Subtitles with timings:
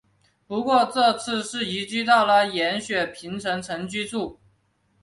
[0.47, 4.39] 不过这次是移居到了延雪平城城居住。